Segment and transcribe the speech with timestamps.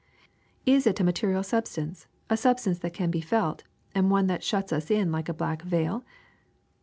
[0.37, 3.59] * Is it a material substance, a substance that can be f^lt,
[3.93, 6.03] and one that shuts us in like a black veil?